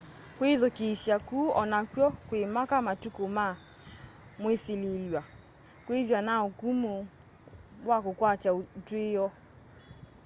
[0.37, 3.47] kwithukiisya kuu onakw'o kwimaka matuku ma
[4.41, 5.21] mwisililw'a
[5.85, 6.93] kwithwa na ukumu
[7.89, 9.25] wa kukwata utwio